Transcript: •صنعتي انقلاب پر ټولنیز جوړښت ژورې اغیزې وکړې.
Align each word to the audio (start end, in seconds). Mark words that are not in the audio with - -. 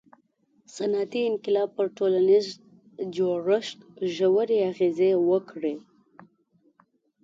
•صنعتي 0.75 1.21
انقلاب 1.31 1.69
پر 1.77 1.87
ټولنیز 1.97 2.45
جوړښت 3.15 3.79
ژورې 4.15 4.57
اغیزې 4.71 5.11
وکړې. 5.29 5.75